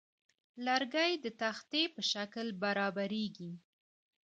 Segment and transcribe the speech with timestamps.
[0.65, 3.51] لرګی د تختې په شکل برابریږي.